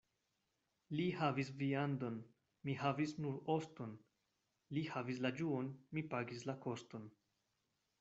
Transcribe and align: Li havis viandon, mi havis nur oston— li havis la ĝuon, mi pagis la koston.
Li 0.99 1.03
havis 1.19 1.51
viandon, 1.59 2.17
mi 2.69 2.75
havis 2.85 3.15
nur 3.27 3.37
oston— 3.59 3.95
li 4.79 4.87
havis 4.97 5.25
la 5.29 5.37
ĝuon, 5.43 5.75
mi 5.97 6.09
pagis 6.17 6.53
la 6.53 6.63
koston. 6.69 7.11